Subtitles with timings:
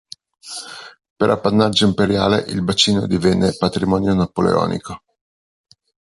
[1.15, 5.03] Per appannaggio imperiale, il bacino divenne patrimonio napoleonico.